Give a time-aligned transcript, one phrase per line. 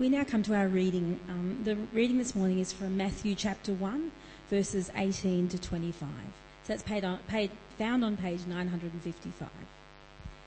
[0.00, 1.20] We now come to our reading.
[1.28, 4.10] Um, the reading this morning is from Matthew chapter 1,
[4.48, 6.08] verses 18 to 25.
[6.08, 9.50] So that's paid on, paid, found on page 955.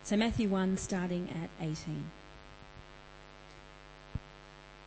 [0.03, 2.03] So Matthew 1, starting at 18.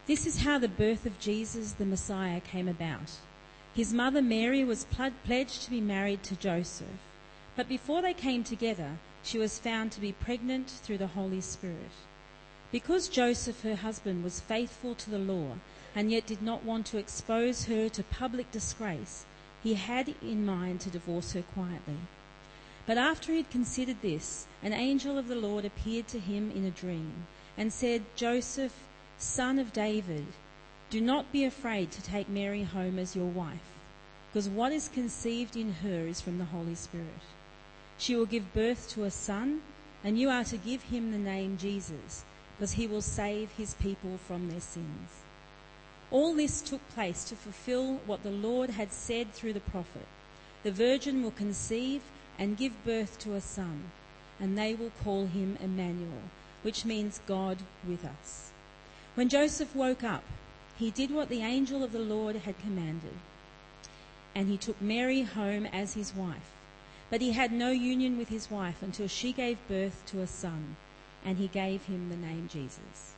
[0.09, 3.13] This is how the birth of Jesus the Messiah came about.
[3.73, 4.85] His mother Mary was
[5.25, 6.89] pledged to be married to Joseph,
[7.55, 11.93] but before they came together, she was found to be pregnant through the Holy Spirit.
[12.77, 15.53] Because Joseph, her husband, was faithful to the law
[15.95, 19.25] and yet did not want to expose her to public disgrace,
[19.63, 21.97] he had in mind to divorce her quietly.
[22.85, 26.67] But after he had considered this, an angel of the Lord appeared to him in
[26.67, 27.27] a dream
[27.57, 28.75] and said, Joseph,
[29.17, 30.27] son of David,
[30.91, 33.73] do not be afraid to take Mary home as your wife,
[34.29, 37.25] because what is conceived in her is from the Holy Spirit.
[37.97, 39.63] She will give birth to a son,
[40.05, 44.19] and you are to give him the name Jesus because he will save his people
[44.27, 45.11] from their sins.
[46.11, 50.07] All this took place to fulfill what the Lord had said through the prophet.
[50.63, 52.03] The virgin will conceive
[52.39, 53.91] and give birth to a son,
[54.41, 56.23] and they will call him Emmanuel,
[56.63, 58.51] which means God with us.
[59.15, 60.25] When Joseph woke up,
[60.79, 63.15] he did what the angel of the Lord had commanded,
[64.35, 66.53] and he took Mary home as his wife.
[67.11, 70.77] But he had no union with his wife until she gave birth to a son
[71.25, 73.15] and he gave him the name Jesus.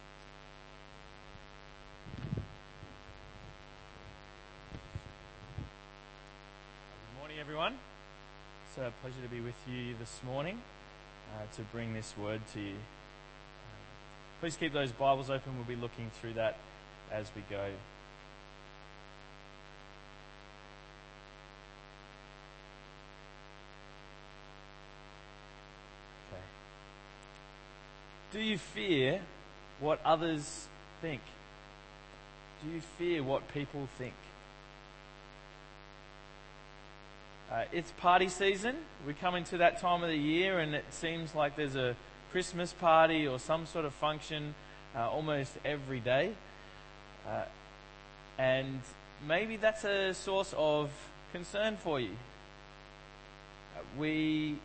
[7.06, 7.74] Good morning, everyone.
[8.68, 10.60] It's a pleasure to be with you this morning
[11.34, 12.74] uh, to bring this word to you.
[14.40, 15.56] Please keep those Bibles open.
[15.56, 16.56] We'll be looking through that
[17.10, 17.70] as we go.
[28.30, 29.22] Do you fear
[29.80, 30.66] what others
[31.00, 31.22] think?
[32.62, 34.12] Do you fear what people think?
[37.50, 38.76] Uh, it's party season.
[39.06, 41.96] We come into that time of the year, and it seems like there's a
[42.30, 44.54] Christmas party or some sort of function
[44.94, 46.32] uh, almost every day.
[47.26, 47.44] Uh,
[48.36, 48.82] and
[49.26, 50.90] maybe that's a source of
[51.32, 52.10] concern for you.
[53.74, 54.58] Uh, we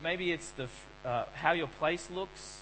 [0.00, 0.68] maybe it's the
[1.04, 2.60] uh, how your place looks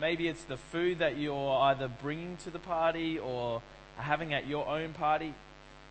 [0.00, 3.62] Maybe it's the food that you're either bringing to the party or
[3.96, 5.34] having at your own party.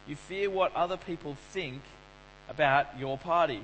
[0.07, 1.81] You fear what other people think
[2.47, 3.63] about your party.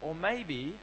[0.00, 0.74] Or maybe,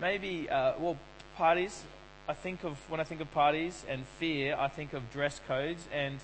[0.00, 0.96] maybe, uh, well,
[1.36, 1.84] parties,
[2.28, 5.86] I think of, when I think of parties and fear, I think of dress codes
[5.92, 6.18] and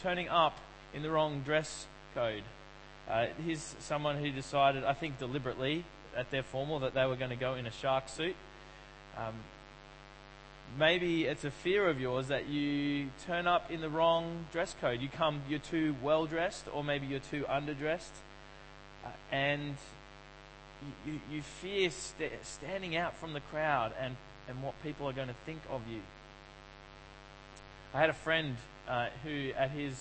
[0.00, 0.56] turning up
[0.94, 2.44] in the wrong dress code.
[3.10, 5.84] Uh, here's someone who decided, I think deliberately,
[6.16, 8.36] at their formal, that they were going to go in a shark suit.
[9.16, 9.34] Um,
[10.78, 15.00] maybe it's a fear of yours that you turn up in the wrong dress code.
[15.00, 18.16] You come, you're too well dressed, or maybe you're too underdressed,
[19.04, 19.76] uh, and
[21.06, 24.16] you, you fear st- standing out from the crowd and,
[24.48, 26.00] and what people are going to think of you.
[27.94, 28.56] I had a friend
[28.88, 29.94] uh, who, at his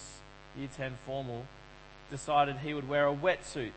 [0.57, 1.45] year 10 formal,
[2.09, 3.71] decided he would wear a wetsuit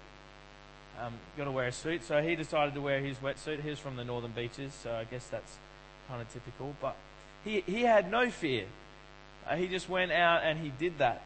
[1.01, 2.05] um, got to wear a suit.
[2.05, 3.63] So he decided to wear his wetsuit.
[3.63, 5.57] He's from the northern beaches, so I guess that's
[6.09, 6.75] kind of typical.
[6.81, 6.97] But
[7.45, 8.67] he, he had no fear.
[9.49, 11.23] Uh, he just went out and he did that.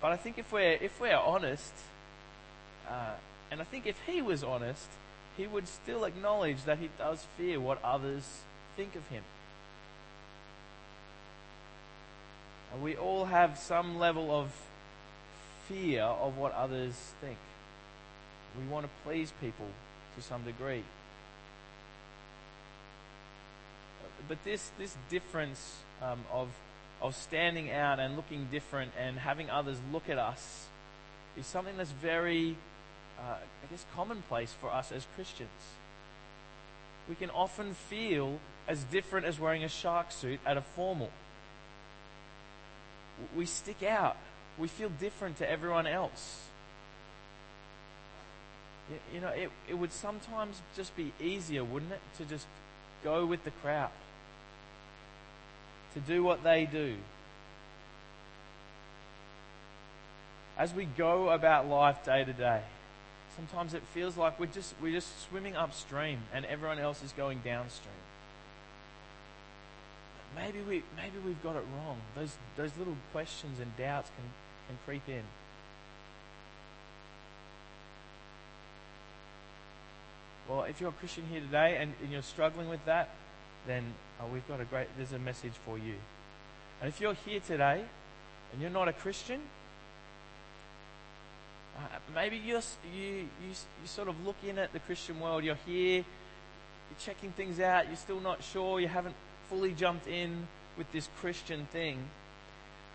[0.00, 1.72] But I think if we're, if we're honest,
[2.88, 3.14] uh,
[3.50, 4.86] and I think if he was honest,
[5.36, 8.24] he would still acknowledge that he does fear what others
[8.76, 9.24] think of him.
[12.72, 14.52] And we all have some level of
[15.70, 17.38] fear of what others think.
[18.58, 19.66] We want to please people
[20.16, 20.82] to some degree.
[24.28, 26.48] But this, this difference um, of,
[27.00, 30.66] of standing out and looking different and having others look at us
[31.38, 32.56] is something that's very,
[33.18, 35.48] uh, I guess, commonplace for us as Christians.
[37.08, 41.10] We can often feel as different as wearing a shark suit at a formal.
[43.36, 44.16] We stick out
[44.60, 46.40] we feel different to everyone else.
[49.14, 52.46] You know, it, it would sometimes just be easier, wouldn't it, to just
[53.02, 53.90] go with the crowd,
[55.94, 56.96] to do what they do.
[60.58, 62.62] As we go about life day to day,
[63.36, 67.40] sometimes it feels like we're just, we're just swimming upstream and everyone else is going
[67.44, 67.94] downstream
[70.36, 71.98] maybe we maybe we've got it wrong.
[72.14, 74.24] Those those little questions and doubts can
[74.70, 75.22] can creep in.
[80.48, 83.08] Well, if you're a Christian here today and, and you're struggling with that,
[83.66, 83.84] then
[84.20, 85.94] uh, we've got a great, there's a message for you.
[86.80, 87.84] And if you're here today
[88.52, 89.40] and you're not a Christian,
[91.76, 92.62] uh, maybe you're,
[92.94, 97.30] you, you, you're sort of look in at the Christian world, you're here, you're checking
[97.32, 99.14] things out, you're still not sure, you haven't
[99.48, 100.46] fully jumped in
[100.76, 101.98] with this Christian thing.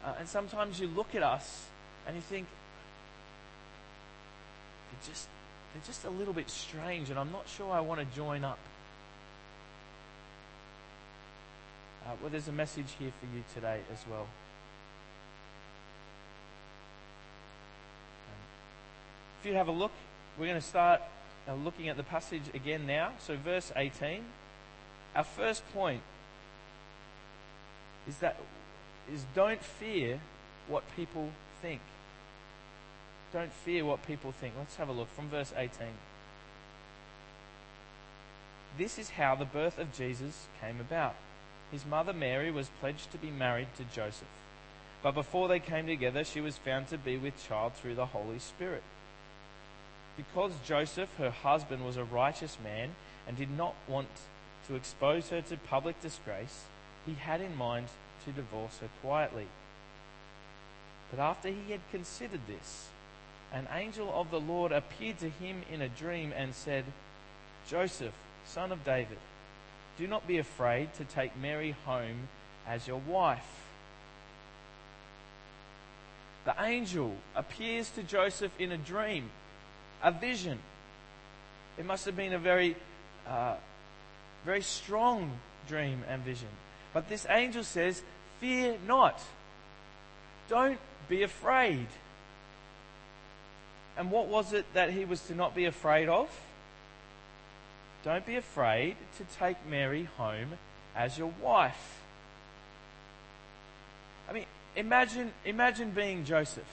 [0.06, 1.66] Uh, and sometimes you look at us
[2.06, 2.46] and you think,
[4.92, 5.28] they're just,
[5.74, 8.60] they're just a little bit strange, and I'm not sure I want to join up.
[12.06, 14.28] Uh, well, there's a message here for you today as well.
[18.28, 18.44] Um,
[19.42, 19.92] if you have a look,
[20.38, 21.02] we're going to start
[21.48, 23.14] uh, looking at the passage again now.
[23.18, 24.24] So, verse 18.
[25.16, 26.02] Our first point
[28.08, 28.38] is that
[29.14, 30.20] is don't fear
[30.68, 31.30] what people
[31.62, 31.82] think.
[33.34, 34.54] Don't fear what people think.
[34.58, 35.70] Let's have a look from verse 18.
[38.78, 41.16] This is how the birth of Jesus came about.
[41.72, 44.28] His mother Mary was pledged to be married to Joseph.
[45.02, 48.40] But before they came together, she was found to be with child through the Holy
[48.40, 48.84] Spirit.
[50.18, 52.92] Because Joseph, her husband, was a righteous man
[53.28, 54.08] and did not want
[54.68, 56.64] to expose her to public disgrace,
[57.06, 57.88] he had in mind
[58.26, 59.48] to divorce her quietly.
[61.12, 62.90] But after he had considered this,
[63.54, 66.84] an angel of the Lord appeared to him in a dream and said,
[67.70, 68.14] Joseph,
[68.46, 69.18] son of David,
[69.98, 72.28] do not be afraid to take Mary home
[72.68, 73.66] as your wife.
[76.44, 79.30] The angel appears to Joseph in a dream,
[80.04, 80.60] a vision.
[81.78, 82.76] It must have been a very,
[83.28, 83.56] uh,
[84.44, 85.32] very strong
[85.68, 86.50] dream and vision.
[86.94, 88.04] But this angel says,
[88.40, 89.22] Fear not.
[90.50, 91.88] Don't be afraid.
[93.98, 96.30] And what was it that he was to not be afraid of?
[98.04, 100.54] Don't be afraid to take Mary home
[100.96, 102.02] as your wife.
[104.30, 104.46] I mean,
[104.76, 106.64] imagine, imagine being Joseph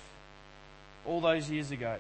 [1.06, 1.96] all those years ago.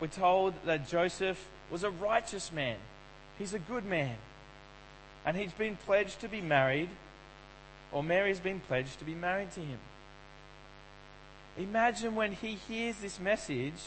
[0.00, 2.76] We're told that Joseph was a righteous man.
[3.38, 4.16] He's a good man.
[5.24, 6.90] And he's been pledged to be married,
[7.94, 9.78] or Mary's been pledged to be married to him.
[11.56, 13.80] Imagine when he hears this message,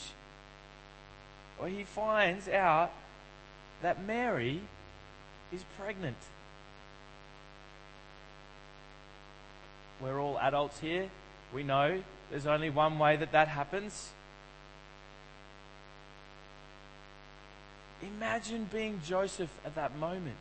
[1.59, 2.91] or he finds out
[3.81, 4.61] that Mary
[5.51, 6.15] is pregnant.
[10.01, 11.09] We're all adults here.
[11.53, 12.01] We know
[12.31, 14.11] there's only one way that that happens.
[18.01, 20.37] Imagine being Joseph at that moment.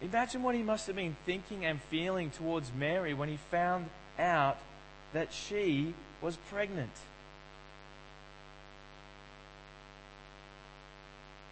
[0.00, 4.58] Imagine what he must have been thinking and feeling towards Mary when he found out
[5.12, 6.92] that she was pregnant.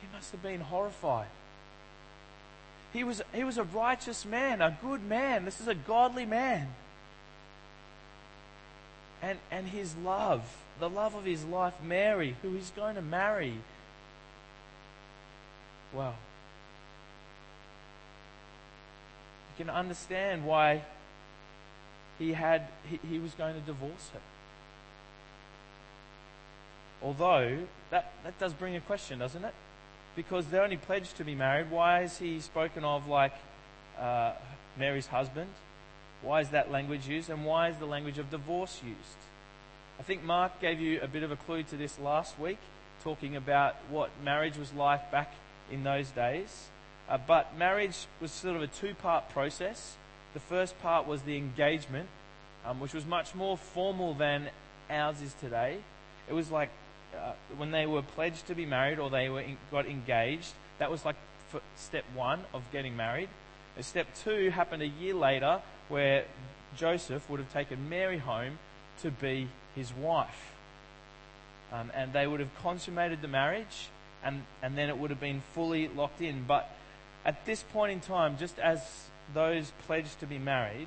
[0.00, 1.26] He must have been horrified.
[2.92, 5.44] He was, he was a righteous man, a good man.
[5.44, 6.68] This is a godly man.
[9.22, 10.42] And, and his love,
[10.78, 13.54] the love of his life, Mary, who he's going to marry.
[15.92, 16.14] Well,
[19.45, 20.82] you can understand why
[22.18, 24.20] he had he, he was going to divorce her.
[27.02, 27.58] Although
[27.90, 29.54] that, that does bring a question, doesn't it?
[30.14, 31.70] Because they're only pledged to be married.
[31.70, 33.34] Why is he spoken of like
[34.00, 34.32] uh,
[34.78, 35.50] Mary's husband?
[36.22, 37.28] Why is that language used?
[37.28, 39.18] And why is the language of divorce used?
[40.00, 42.58] I think Mark gave you a bit of a clue to this last week,
[43.04, 45.34] talking about what marriage was like back
[45.70, 46.68] in those days.
[47.08, 49.96] Uh, but marriage was sort of a two part process.
[50.34, 52.08] The first part was the engagement,
[52.64, 54.48] um, which was much more formal than
[54.90, 55.78] ours is today.
[56.28, 56.70] It was like
[57.14, 60.52] uh, when they were pledged to be married or they were in, got engaged.
[60.78, 61.16] That was like
[61.76, 63.28] step one of getting married.
[63.76, 66.24] And step two happened a year later, where
[66.76, 68.58] Joseph would have taken Mary home
[69.02, 70.52] to be his wife.
[71.72, 73.88] Um, and they would have consummated the marriage,
[74.24, 76.44] and, and then it would have been fully locked in.
[76.46, 76.70] But
[77.26, 78.80] at this point in time, just as
[79.34, 80.86] those pledged to be married,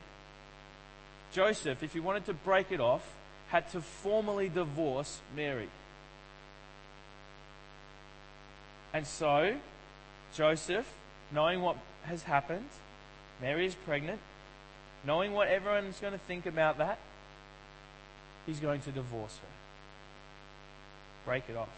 [1.33, 3.03] Joseph, if he wanted to break it off,
[3.49, 5.67] had to formally divorce Mary.
[8.93, 9.57] And so,
[10.33, 10.91] Joseph,
[11.31, 12.69] knowing what has happened,
[13.41, 14.19] Mary is pregnant,
[15.05, 16.99] knowing what everyone's going to think about that,
[18.45, 21.25] he's going to divorce her.
[21.25, 21.69] Break it off.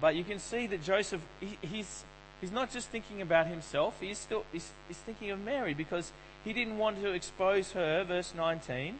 [0.00, 2.04] But you can see that Joseph, he, he's
[2.40, 6.12] he's not just thinking about himself, he's still he's, he's thinking of Mary because
[6.44, 8.98] he didn't want to expose her, verse 19,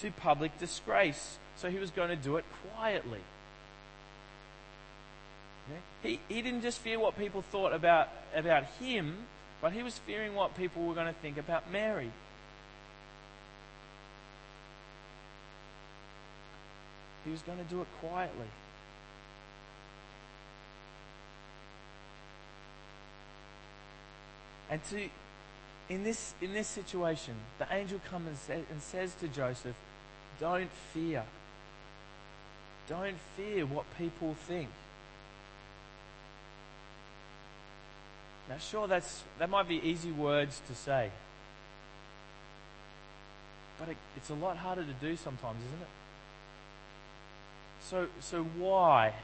[0.00, 1.38] to public disgrace.
[1.56, 3.20] So he was going to do it quietly.
[6.02, 9.16] He, he didn't just fear what people thought about, about him,
[9.60, 12.10] but he was fearing what people were going to think about Mary.
[17.24, 18.46] He was going to do it quietly.
[24.70, 25.08] And to,
[25.88, 29.74] in this, in this situation, the angel comes and, say, and says to Joseph,
[30.40, 31.24] Don't fear.
[32.88, 34.68] Don't fear what people think.
[38.48, 41.10] Now, sure, that's, that might be easy words to say.
[43.78, 45.88] But it, it's a lot harder to do sometimes, isn't it?
[47.82, 49.14] So, so why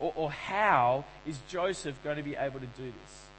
[0.00, 3.31] or, or how is Joseph going to be able to do this?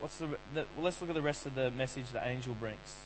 [0.00, 2.96] What's the, the, well, let's look at the rest of the message the angel brings.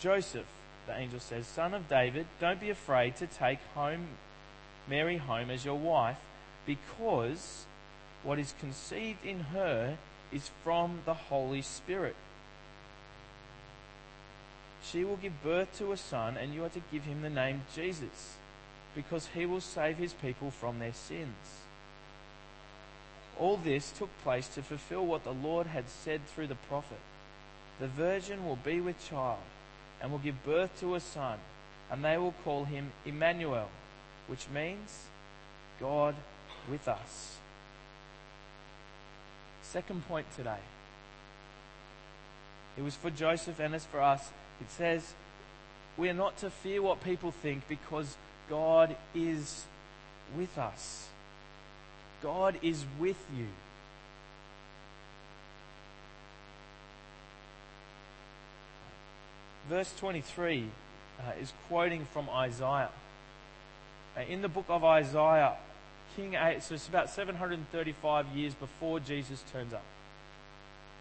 [0.00, 0.46] Joseph,
[0.86, 4.06] the angel says, son of David, don't be afraid to take home
[4.88, 6.18] Mary home as your wife,
[6.64, 7.64] because
[8.22, 9.98] what is conceived in her
[10.32, 12.14] is from the Holy Spirit.
[14.84, 17.62] She will give birth to a son, and you are to give him the name
[17.74, 18.34] Jesus,
[18.94, 21.65] because he will save his people from their sins.
[23.38, 26.98] All this took place to fulfill what the Lord had said through the prophet
[27.80, 29.40] The virgin will be with child,
[30.00, 31.38] and will give birth to a son,
[31.90, 33.68] and they will call him Emmanuel,
[34.26, 35.04] which means
[35.78, 36.14] God
[36.70, 37.36] with us.
[39.62, 40.62] Second point today.
[42.78, 45.14] It was for Joseph and it's for us it says,
[45.96, 48.16] we are not to fear what people think because
[48.48, 49.64] God is
[50.36, 51.08] with us.
[52.26, 53.46] God is with you.
[59.68, 60.64] Verse 23
[61.20, 62.90] uh, is quoting from Isaiah.
[64.16, 65.54] Uh, in the book of Isaiah,
[66.16, 69.84] King Ahaz, so it's about 735 years before Jesus turns up.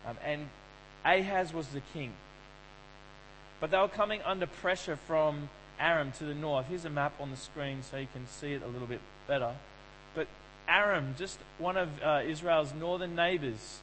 [0.05, 0.47] Um, and
[1.03, 2.11] Ahaz was the king.
[3.59, 6.67] But they were coming under pressure from Aram to the north.
[6.69, 9.55] Here's a map on the screen so you can see it a little bit better.
[10.13, 10.27] But
[10.75, 13.79] Aram, just one of uh, Israel's northern neighbors,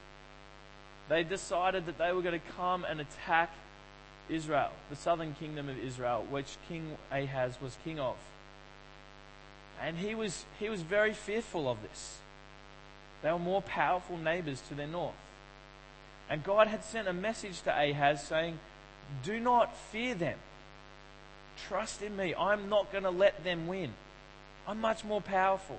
[1.09, 3.51] they decided that they were going to come and attack
[4.29, 8.17] Israel, the southern kingdom of Israel, which King Ahaz was king of.
[9.81, 12.19] And he was, he was very fearful of this.
[13.23, 15.15] They were more powerful neighbors to their north.
[16.29, 18.59] And God had sent a message to Ahaz saying,
[19.25, 20.39] do not fear them.
[21.69, 22.35] Trust in me.
[22.35, 23.93] I'm not going to let them win.
[24.67, 25.79] I'm much more powerful.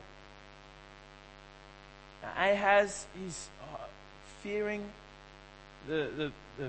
[2.37, 3.77] Ahaz is uh,
[4.41, 4.83] fearing
[5.87, 6.65] the, the, the,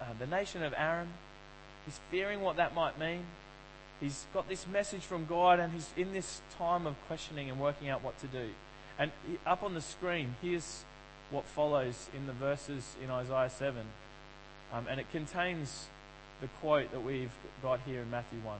[0.00, 1.08] uh, the nation of Aram.
[1.84, 3.24] He's fearing what that might mean.
[4.00, 7.88] He's got this message from God and he's in this time of questioning and working
[7.88, 8.50] out what to do.
[8.98, 9.10] And
[9.46, 10.84] up on the screen, here's
[11.30, 13.82] what follows in the verses in Isaiah 7.
[14.72, 15.86] Um, and it contains
[16.40, 17.30] the quote that we've
[17.62, 18.58] got here in Matthew 1.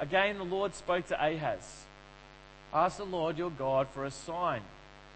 [0.00, 1.84] Again, the Lord spoke to Ahaz
[2.72, 4.62] Ask the Lord your God for a sign,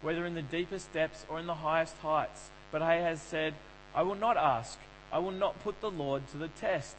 [0.01, 2.49] whether in the deepest depths or in the highest heights.
[2.71, 3.53] But Ahaz said,
[3.93, 4.77] I will not ask.
[5.11, 6.95] I will not put the Lord to the test.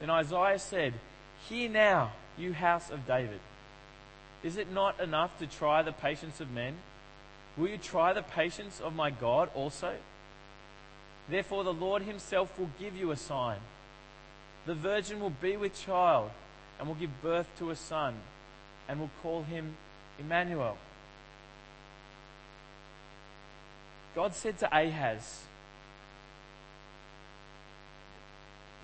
[0.00, 0.94] Then Isaiah said,
[1.48, 3.40] Hear now, you house of David.
[4.42, 6.74] Is it not enough to try the patience of men?
[7.56, 9.94] Will you try the patience of my God also?
[11.28, 13.58] Therefore, the Lord himself will give you a sign.
[14.66, 16.30] The virgin will be with child
[16.78, 18.14] and will give birth to a son
[18.88, 19.76] and will call him
[20.18, 20.76] Emmanuel.
[24.14, 25.42] God said to Ahaz,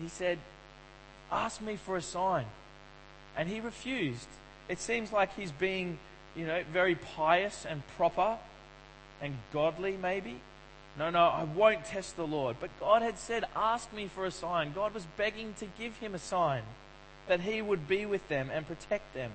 [0.00, 0.38] He said,
[1.30, 2.46] Ask me for a sign.
[3.36, 4.26] And he refused.
[4.68, 5.98] It seems like he's being,
[6.36, 8.38] you know, very pious and proper
[9.22, 10.40] and godly, maybe.
[10.98, 12.56] No, no, I won't test the Lord.
[12.60, 14.72] But God had said, Ask me for a sign.
[14.72, 16.62] God was begging to give him a sign
[17.28, 19.30] that he would be with them and protect them.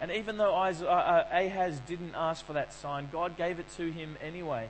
[0.00, 3.90] And even though uh, uh, Ahaz didn't ask for that sign, God gave it to
[3.90, 4.68] him anyway.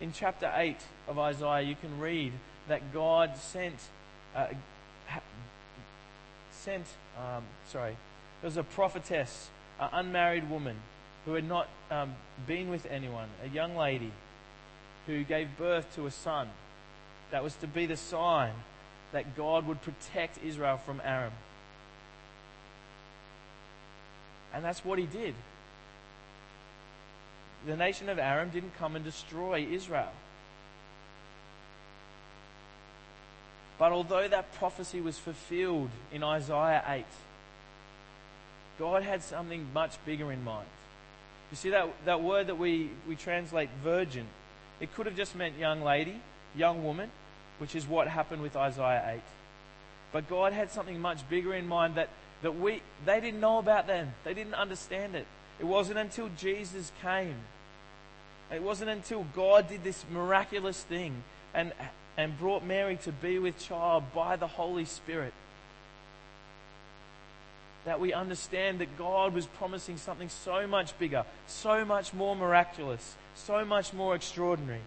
[0.00, 0.76] In chapter 8
[1.08, 2.32] of Isaiah, you can read
[2.68, 3.76] that God sent,
[4.34, 4.46] uh,
[6.52, 6.86] sent
[7.18, 7.96] um, sorry,
[8.40, 10.76] there was a prophetess, an unmarried woman,
[11.24, 12.14] who had not um,
[12.46, 14.12] been with anyone, a young lady
[15.06, 16.48] who gave birth to a son.
[17.30, 18.52] That was to be the sign
[19.12, 21.32] that God would protect Israel from Aram.
[24.54, 25.34] And that's what he did.
[27.66, 30.12] The nation of Aram didn't come and destroy Israel.
[33.78, 37.04] But although that prophecy was fulfilled in Isaiah 8,
[38.78, 40.68] God had something much bigger in mind.
[41.50, 44.26] You see, that, that word that we, we translate virgin,
[44.80, 46.20] it could have just meant young lady,
[46.56, 47.10] young woman,
[47.58, 49.20] which is what happened with Isaiah 8.
[50.12, 52.08] But God had something much bigger in mind that,
[52.42, 54.14] that we, they didn't know about then.
[54.24, 55.26] They didn't understand it.
[55.58, 57.36] It wasn't until Jesus came.
[58.52, 61.22] It wasn't until God did this miraculous thing
[61.54, 61.72] and,
[62.16, 65.32] and brought Mary to be with child by the Holy Spirit
[67.84, 73.16] that we understand that God was promising something so much bigger, so much more miraculous,
[73.34, 74.80] so much more extraordinary.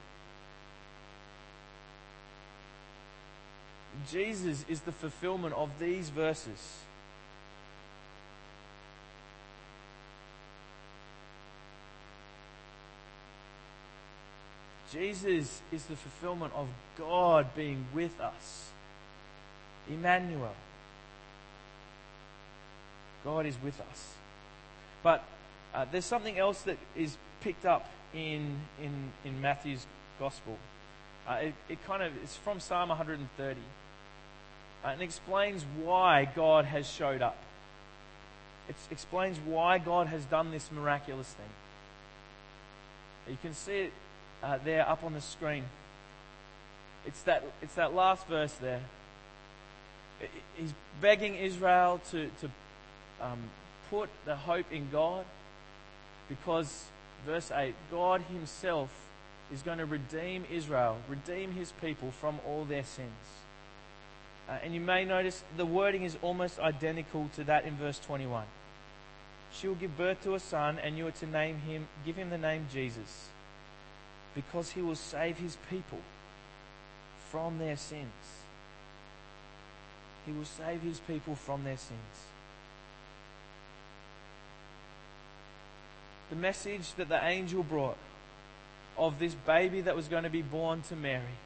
[4.12, 6.78] Jesus is the fulfillment of these verses.
[14.94, 18.70] Jesus is the fulfillment of God being with us.
[19.90, 20.54] Emmanuel.
[23.24, 24.14] God is with us.
[25.02, 25.24] But
[25.74, 29.86] uh, there's something else that is picked up in, in, in Matthew's
[30.20, 30.58] Gospel.
[31.28, 33.60] Uh, it, it kind of it's from Psalm 130
[34.84, 37.38] uh, and explains why God has showed up.
[38.70, 41.50] It explains why God has done this miraculous thing.
[43.28, 43.94] You can see it
[44.44, 45.64] uh, there up on the screen.
[47.06, 48.82] It's that, it's that last verse there.
[50.56, 52.50] He's begging Israel to, to
[53.22, 53.40] um,
[53.90, 55.26] put the hope in God
[56.30, 56.86] because,
[57.26, 58.90] verse 8, God Himself
[59.52, 63.12] is going to redeem Israel, redeem His people from all their sins.
[64.48, 68.44] Uh, and you may notice the wording is almost identical to that in verse 21.
[69.54, 72.30] She will give birth to a son, and you are to name him, give him
[72.30, 73.28] the name Jesus,
[74.36, 76.00] because he will save his people
[77.30, 78.12] from their sins.
[80.26, 82.26] He will save his people from their sins.
[86.34, 87.98] the message that the angel brought
[88.98, 91.38] of this baby that was going to be born to Mary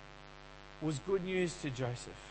[0.82, 2.24] was good news to Joseph.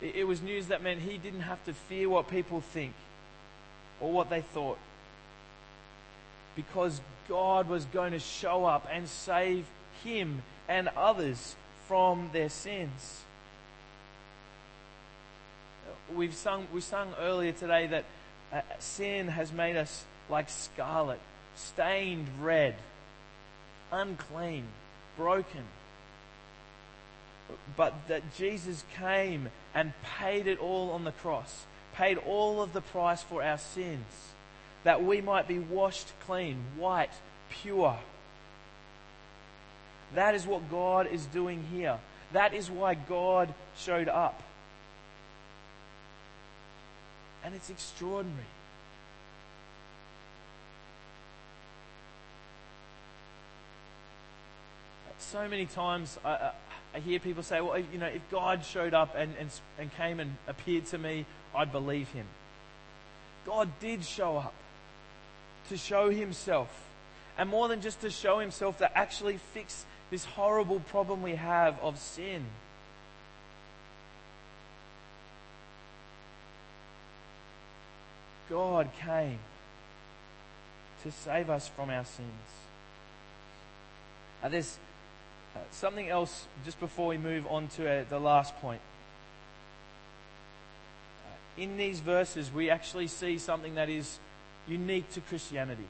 [0.00, 2.94] It, was news that meant he didn't have to fear what people think
[4.00, 4.78] or what they thought
[6.56, 9.66] because God was going to show up and save
[10.04, 13.20] him and others from their sins.
[16.14, 18.04] We've sung, we sung earlier today that
[18.52, 21.20] uh, sin has made us like scarlet,
[21.56, 22.74] stained red,
[23.92, 24.64] unclean,
[25.16, 25.64] broken.
[27.76, 32.80] But that Jesus came and paid it all on the cross, paid all of the
[32.80, 34.30] price for our sins,
[34.84, 37.12] that we might be washed clean, white,
[37.50, 37.98] pure.
[40.14, 41.98] That is what God is doing here.
[42.32, 44.42] That is why God showed up.
[47.44, 48.46] And it's extraordinary.
[55.30, 56.50] so many times I,
[56.92, 60.18] I, hear people say, well, you know, if God showed up and, and, and came
[60.18, 62.26] and appeared to me, I'd believe him.
[63.46, 64.54] God did show up
[65.70, 66.68] to show himself.
[67.38, 71.78] And more than just to show himself, to actually fix this horrible problem we have
[71.80, 72.44] of sin.
[78.50, 79.38] God came
[81.04, 82.28] to save us from our sins.
[84.42, 84.76] Uh, there's
[85.54, 88.80] uh, something else just before we move on to uh, the last point.
[91.24, 94.18] Uh, in these verses, we actually see something that is
[94.68, 95.86] unique to Christianity.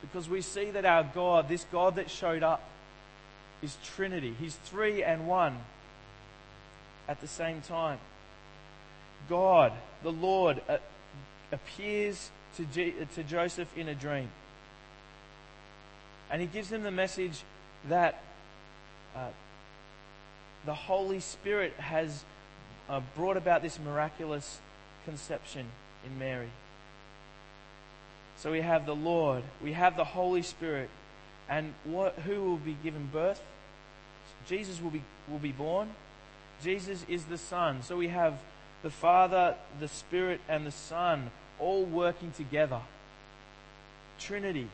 [0.00, 2.62] Because we see that our God, this God that showed up,
[3.62, 4.34] is Trinity.
[4.38, 5.56] He's three and one
[7.08, 7.98] at the same time.
[9.28, 10.78] God, the Lord, uh,
[11.50, 14.28] appears to, G- to Joseph in a dream.
[16.30, 17.42] And he gives him the message
[17.88, 18.22] that
[19.16, 19.28] uh,
[20.66, 22.22] the Holy Spirit has
[22.88, 24.60] uh, brought about this miraculous
[25.04, 25.66] conception
[26.06, 26.50] in Mary.
[28.38, 30.88] So we have the Lord, we have the Holy Spirit,
[31.48, 33.42] and what, who will be given birth?
[34.46, 35.90] Jesus will be, will be born.
[36.62, 37.82] Jesus is the Son.
[37.82, 38.34] So we have
[38.82, 42.80] the Father, the Spirit, and the Son all working together.
[44.20, 44.68] Trinity.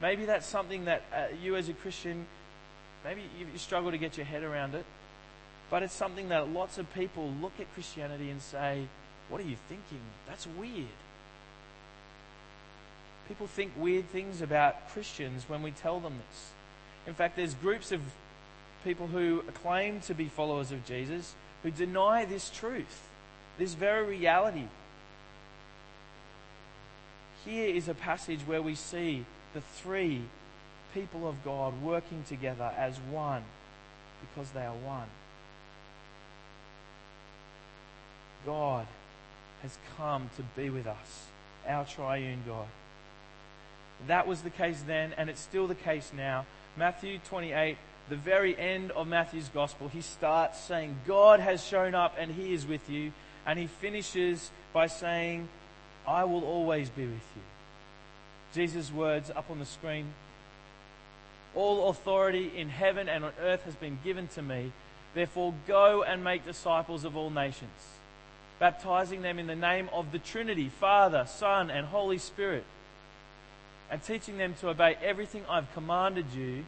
[0.00, 2.26] Maybe that's something that uh, you as a Christian,
[3.04, 4.84] maybe you, you struggle to get your head around it.
[5.70, 8.86] But it's something that lots of people look at Christianity and say,
[9.28, 10.00] What are you thinking?
[10.28, 10.86] That's weird.
[13.28, 16.50] People think weird things about Christians when we tell them this.
[17.06, 18.00] In fact, there's groups of
[18.84, 23.08] people who claim to be followers of Jesus who deny this truth,
[23.58, 24.66] this very reality.
[27.44, 30.22] Here is a passage where we see the three
[30.94, 33.42] people of God working together as one
[34.20, 35.08] because they are one.
[38.44, 38.86] God
[39.62, 41.26] has come to be with us,
[41.66, 42.66] our triune God.
[44.06, 46.46] That was the case then, and it's still the case now.
[46.76, 47.78] Matthew 28,
[48.08, 52.52] the very end of Matthew's gospel, he starts saying, God has shown up and he
[52.52, 53.12] is with you.
[53.46, 55.48] And he finishes by saying,
[56.06, 57.42] I will always be with you.
[58.54, 60.06] Jesus' words up on the screen.
[61.54, 64.72] All authority in heaven and on earth has been given to me.
[65.14, 67.70] Therefore, go and make disciples of all nations,
[68.58, 72.64] baptizing them in the name of the Trinity, Father, Son, and Holy Spirit,
[73.90, 76.64] and teaching them to obey everything I've commanded you.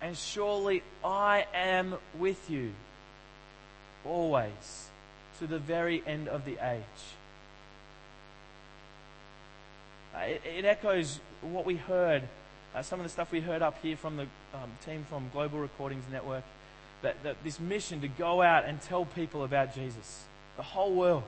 [0.00, 2.72] And surely I am with you
[4.04, 4.88] always
[5.38, 6.82] to the very end of the age.
[10.14, 12.22] Uh, it, it, echoes what we heard,
[12.74, 14.22] uh, some of the stuff we heard up here from the
[14.54, 16.44] um, team from Global Recordings Network,
[17.02, 20.24] that, that this mission to go out and tell people about Jesus,
[20.56, 21.24] the whole world.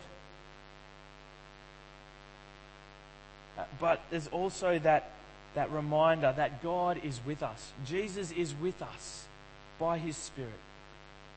[3.58, 5.10] Uh, but there's also that,
[5.54, 7.72] that reminder that God is with us.
[7.86, 9.24] Jesus is with us
[9.78, 10.50] by His Spirit,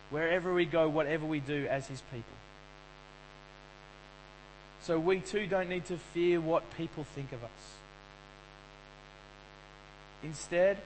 [0.10, 2.38] wherever we go, whatever we do as His people.
[4.84, 7.50] So we too don't need to fear what people think of us.
[10.24, 10.78] Instead,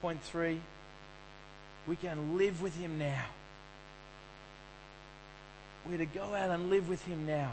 [0.00, 0.60] point three,
[1.86, 3.24] we can live with Him now.
[5.88, 7.52] We're to go out and live with Him now.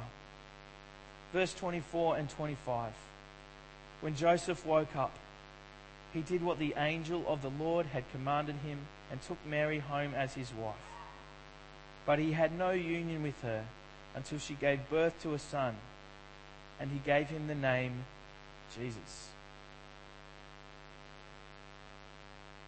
[1.32, 2.92] Verse 24 and 25.
[4.06, 5.18] When Joseph woke up,
[6.14, 8.78] he did what the angel of the Lord had commanded him
[9.10, 10.76] and took Mary home as his wife.
[12.06, 13.66] But he had no union with her
[14.14, 15.78] until she gave birth to a son,
[16.80, 18.06] and he gave him the name
[18.78, 19.30] Jesus.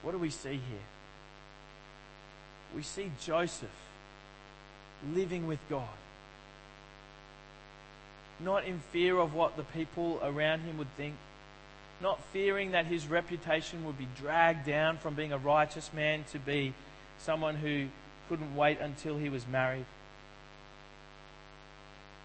[0.01, 0.87] What do we see here?
[2.75, 3.69] We see Joseph
[5.13, 5.87] living with God.
[8.39, 11.13] Not in fear of what the people around him would think,
[12.01, 16.39] not fearing that his reputation would be dragged down from being a righteous man to
[16.39, 16.73] be
[17.19, 17.87] someone who
[18.29, 19.85] couldn't wait until he was married.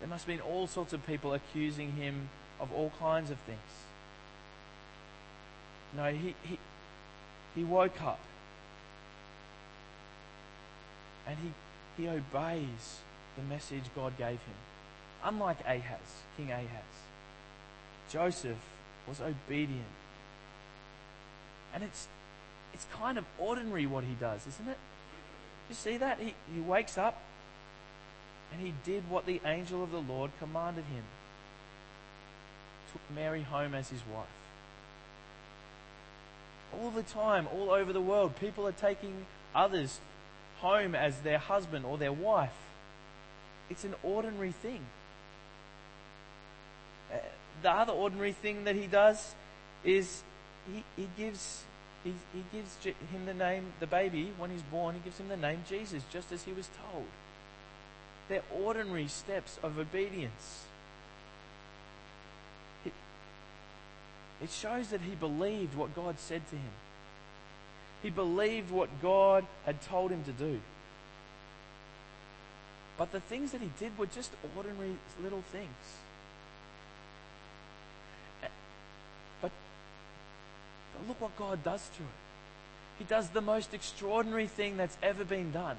[0.00, 2.28] There must have been all sorts of people accusing him
[2.60, 3.58] of all kinds of things.
[5.96, 6.58] No, he, he,
[7.54, 8.20] he woke up
[11.26, 12.98] and he, he obeys
[13.36, 14.60] the message God gave him.
[15.24, 16.66] Unlike Ahaz, King Ahaz,
[18.10, 18.58] Joseph
[19.08, 19.84] was obedient.
[21.74, 22.06] And it's,
[22.74, 24.78] it's kind of ordinary what he does, isn't it?
[25.68, 26.18] You see that?
[26.18, 27.18] He, he wakes up
[28.52, 31.04] and he did what the angel of the Lord commanded him.
[32.92, 34.26] Took Mary home as his wife.
[36.78, 40.00] All the time, all over the world, people are taking others
[40.58, 42.52] home as their husband or their wife.
[43.70, 44.80] It's an ordinary thing.
[47.62, 49.34] The other ordinary thing that he does
[49.84, 50.22] is
[50.72, 51.62] he, he gives
[52.04, 55.36] he, he gives him the name, the baby, when he's born, he gives him the
[55.36, 57.06] name Jesus, just as he was told.
[58.28, 60.64] They're ordinary steps of obedience.
[62.84, 62.92] It,
[64.42, 66.72] it shows that he believed what God said to him.
[68.02, 70.60] He believed what God had told him to do.
[72.98, 75.68] But the things that he did were just ordinary little things.
[78.40, 78.50] But,
[79.40, 79.52] but
[81.08, 82.08] look what God does to it.
[82.98, 85.76] He does the most extraordinary thing that's ever been done.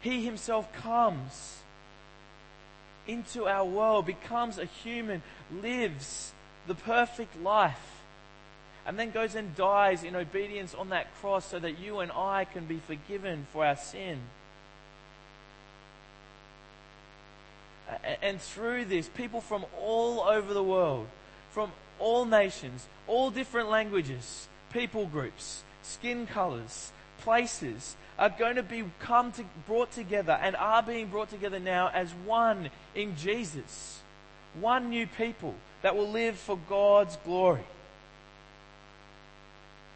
[0.00, 1.58] He himself comes
[3.06, 5.22] into our world, becomes a human,
[5.62, 6.32] lives
[6.66, 8.02] the perfect life,
[8.86, 12.44] and then goes and dies in obedience on that cross so that you and I
[12.44, 14.18] can be forgiven for our sin.
[18.22, 21.06] And through this, people from all over the world,
[21.50, 28.84] from all nations, all different languages, people groups, skin colors, places, are going to be
[28.98, 34.00] come to, brought together and are being brought together now as one in Jesus.
[34.60, 37.64] One new people that will live for God's glory.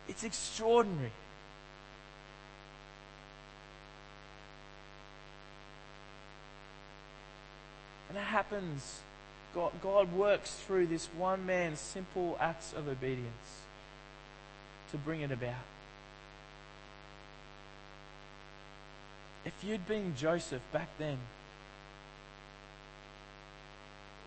[0.09, 1.13] It's extraordinary.
[8.09, 9.01] And it happens.
[9.55, 13.63] God, God works through this one man's simple acts of obedience
[14.91, 15.55] to bring it about.
[19.45, 21.19] If you'd been Joseph back then,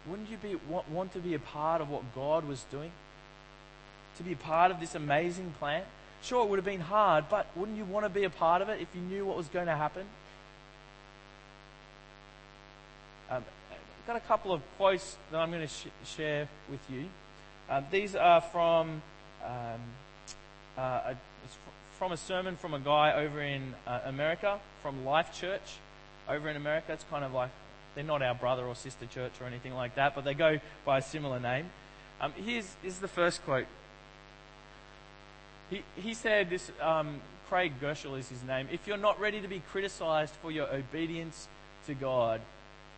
[0.07, 2.91] wouldn't you be, want, want to be a part of what God was doing?
[4.17, 5.83] To be a part of this amazing plan?
[6.23, 8.69] Sure, it would have been hard, but wouldn't you want to be a part of
[8.69, 10.05] it if you knew what was going to happen?
[13.29, 17.05] Um, I've got a couple of quotes that I'm going to sh- share with you.
[17.69, 19.01] Uh, these are from
[19.45, 19.79] um,
[20.81, 21.13] uh,
[21.97, 25.77] from a sermon from a guy over in uh, America, from Life Church
[26.27, 26.93] over in America.
[26.93, 27.51] It's kind of like
[27.93, 30.99] they're not our brother or sister church or anything like that, but they go by
[30.99, 31.69] a similar name.
[32.19, 33.67] Um, here's, here's the first quote.
[35.69, 38.67] He, he said this, um, Craig Groeschel is his name.
[38.71, 41.47] If you're not ready to be criticized for your obedience
[41.87, 42.41] to God,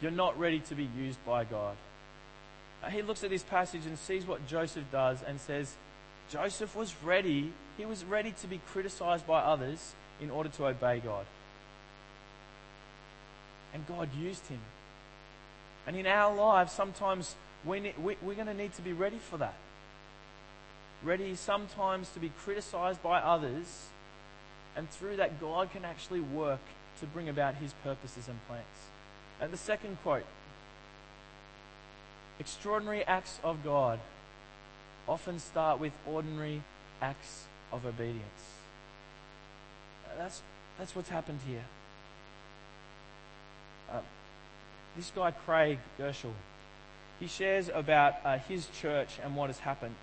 [0.02, 1.76] you're not ready to be used by God.
[2.92, 5.76] He looks at this passage and sees what Joseph does and says,
[6.30, 7.52] Joseph was ready.
[7.78, 11.26] He was ready to be criticized by others in order to obey God.
[13.74, 14.60] And God used him.
[15.88, 19.18] And in our lives, sometimes we need, we, we're going to need to be ready
[19.18, 19.56] for that.
[21.04, 23.88] Ready sometimes to be criticized by others,
[24.76, 26.62] and through that, God can actually work
[27.00, 28.64] to bring about his purposes and plans.
[29.42, 30.26] And the second quote
[32.40, 34.00] Extraordinary acts of God
[35.08, 36.62] often start with ordinary
[37.02, 38.22] acts of obedience.
[40.18, 40.42] That's,
[40.78, 41.64] that's what's happened here.
[43.92, 44.00] Uh,
[44.96, 46.32] this guy, Craig Groeschel,
[47.20, 49.96] he shares about uh, his church and what has happened.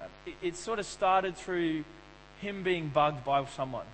[0.00, 1.84] Uh, it, it, sort of started through
[2.40, 3.86] him being bugged by someone.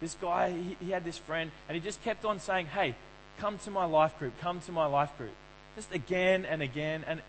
[0.00, 2.94] This guy, he, he had this friend, and he just kept on saying, Hey,
[3.38, 5.34] come to my life group, come to my life group.
[5.74, 7.04] Just again and again.
[7.06, 7.20] And,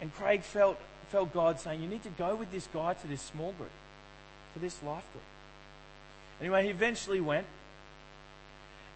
[0.00, 0.78] and Craig felt,
[1.10, 3.70] felt God saying, You need to go with this guy to this small group,
[4.54, 5.24] to this life group.
[6.40, 7.46] Anyway, he eventually went.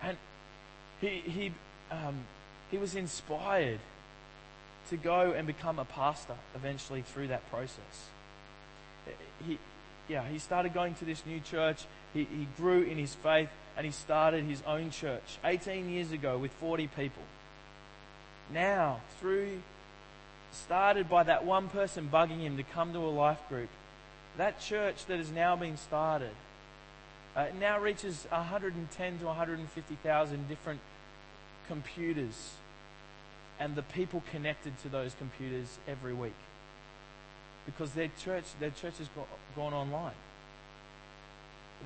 [0.03, 0.17] And
[1.01, 1.53] he, he,
[1.91, 2.25] um,
[2.71, 3.81] he was inspired
[4.89, 8.09] to go and become a pastor eventually through that process.
[9.47, 9.59] He,
[10.09, 11.85] yeah, he started going to this new church.
[12.13, 16.37] He, he grew in his faith and he started his own church 18 years ago
[16.37, 17.23] with 40 people.
[18.53, 19.63] Now, through
[20.53, 23.69] started by that one person bugging him to come to a life group,
[24.37, 26.33] that church that has now been started
[27.37, 30.81] uh, now reaches 110 to 150,000 different
[31.69, 32.55] computers
[33.61, 36.35] and the people connected to those computers every week
[37.67, 39.09] because their church their church has
[39.55, 40.15] gone online.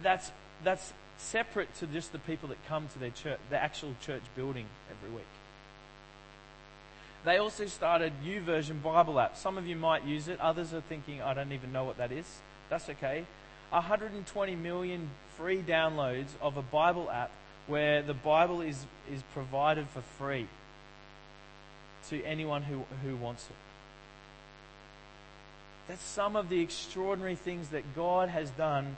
[0.02, 0.30] That's
[0.62, 4.66] that's separate to just the people that come to their church, the actual church building
[4.90, 5.26] every week.
[7.24, 9.36] They also started YouVersion Bible app.
[9.36, 10.38] Some of you might use it.
[10.40, 12.26] Others are thinking, I don't even know what that is.
[12.68, 13.24] That's okay.
[13.70, 17.30] 120 million free downloads of a Bible app
[17.66, 20.46] where the Bible is, is provided for free
[22.10, 23.56] to anyone who, who wants it.
[25.88, 28.96] That's some of the extraordinary things that God has done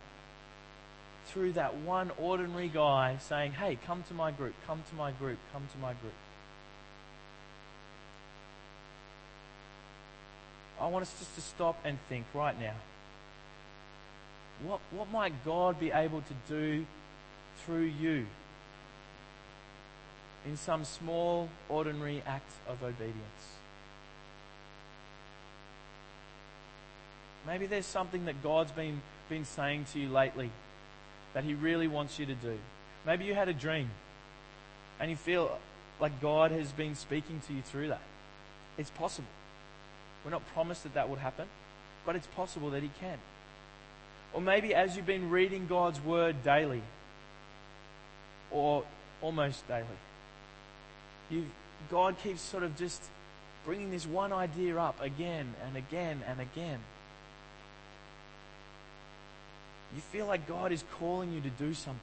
[1.26, 5.38] through that one ordinary guy saying, Hey, come to my group, come to my group,
[5.52, 6.12] come to my group.
[10.80, 12.74] I want us just to stop and think right now.
[14.64, 16.86] What, what might God be able to do
[17.64, 18.26] through you
[20.46, 23.14] in some small, ordinary act of obedience?
[27.46, 30.50] Maybe there's something that God's been, been saying to you lately
[31.32, 32.58] that He really wants you to do.
[33.06, 33.90] Maybe you had a dream
[34.98, 35.58] and you feel
[36.00, 38.00] like God has been speaking to you through that.
[38.76, 39.28] It's possible.
[40.26, 41.46] We're not promised that that would happen,
[42.04, 43.16] but it's possible that He can.
[44.34, 46.82] Or maybe as you've been reading God's Word daily,
[48.50, 48.82] or
[49.22, 49.86] almost daily,
[51.30, 51.46] you
[51.92, 53.00] God keeps sort of just
[53.64, 56.80] bringing this one idea up again and again and again.
[59.94, 62.00] You feel like God is calling you to do something.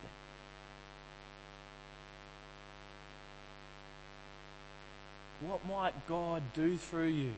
[5.41, 7.33] What might God do through you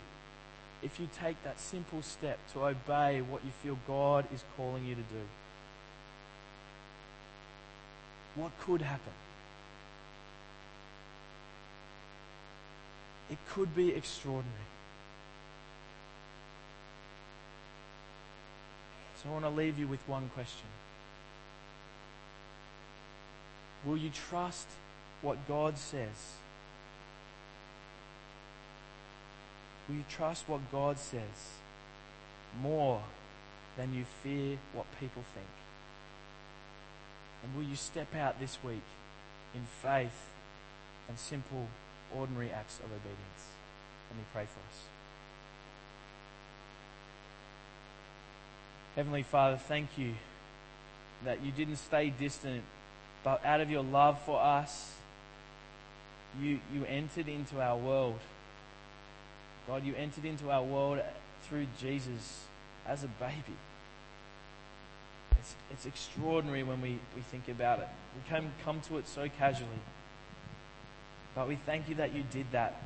[0.86, 4.94] if you take that simple step to obey what you feel God is calling you
[4.94, 5.26] to do?
[8.36, 9.14] What could happen?
[13.32, 14.52] It could be extraordinary.
[19.24, 20.68] So I want to leave you with one question.
[23.84, 24.68] Will you trust
[25.24, 26.36] what God says?
[29.88, 31.22] Will you trust what God says
[32.62, 33.02] more
[33.78, 35.46] than you fear what people think?
[37.44, 38.82] And will you step out this week
[39.54, 40.30] in faith
[41.08, 41.68] and simple,
[42.16, 43.46] ordinary acts of obedience?
[44.10, 44.82] Let me pray for us.
[48.96, 50.16] Heavenly Father, thank you
[51.26, 52.64] that you didn't stay distant,
[53.24, 54.94] but out of your love for us,
[56.42, 58.20] you, you entered into our world.
[59.68, 61.00] God, you entered into our world
[61.44, 62.44] through Jesus
[62.88, 63.58] as a baby.
[65.40, 67.88] It's, it's extraordinary when we, we think about it.
[68.16, 69.70] We come, come to it so casually.
[71.34, 72.82] But we thank you that you did that.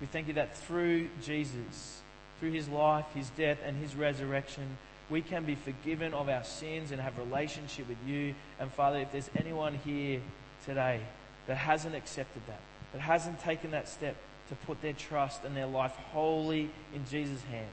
[0.00, 2.00] We thank you that through Jesus,
[2.38, 4.76] through his life, his death, and his resurrection,
[5.08, 8.34] we can be forgiven of our sins and have relationship with you.
[8.60, 10.20] And Father, if there's anyone here
[10.64, 11.00] today
[11.46, 12.60] that hasn't accepted that,
[12.92, 14.16] that hasn't taken that step
[14.48, 17.66] to put their trust and their life wholly in Jesus' hands,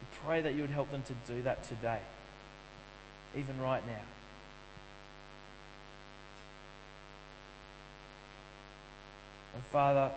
[0.00, 2.00] we pray that you would help them to do that today,
[3.36, 4.02] even right now.
[9.54, 10.10] And Father,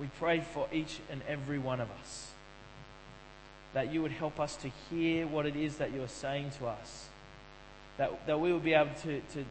[0.00, 2.30] we pray for each and every one of us
[3.72, 6.66] that you would help us to hear what it is that you are saying to
[6.66, 7.08] us.
[7.98, 9.44] That, that we will be able to, to,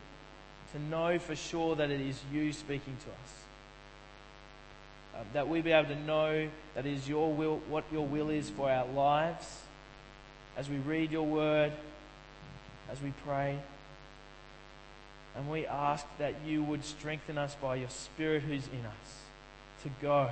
[0.73, 3.48] to know for sure that it is you speaking to us.
[5.19, 8.49] Um, that we be able to know that is your will, what your will is
[8.49, 9.61] for our lives
[10.55, 11.73] as we read your word,
[12.89, 13.59] as we pray.
[15.35, 19.15] And we ask that you would strengthen us by your Spirit who's in us
[19.83, 20.31] to go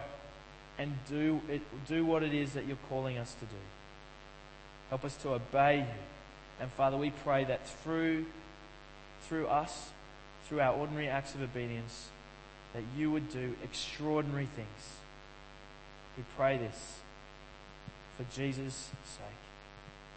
[0.78, 3.62] and do, it, do what it is that you're calling us to do.
[4.90, 5.86] Help us to obey you.
[6.62, 8.26] And Father, we pray that through,
[9.28, 9.90] through us,
[10.48, 12.08] through our ordinary acts of obedience,
[12.74, 14.98] that you would do extraordinary things.
[16.18, 17.00] We pray this
[18.18, 19.26] for Jesus' sake.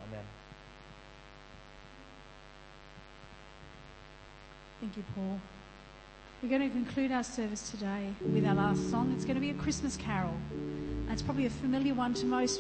[0.09, 0.25] Amen.
[4.81, 5.39] Thank you, Paul.
[6.43, 9.13] We're going to conclude our service today with our last song.
[9.15, 10.35] It's going to be a Christmas carol.
[11.11, 12.49] It's probably a familiar one to most